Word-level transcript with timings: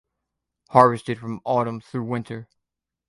Harvested 0.69 1.19
from 1.19 1.41
autumn 1.45 1.79
through 1.79 2.05
winter. 2.05 2.47